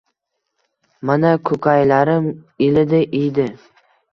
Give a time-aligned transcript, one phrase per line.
[1.09, 2.33] Mana, ko‘kaylarim
[2.69, 3.51] ilidi, iydi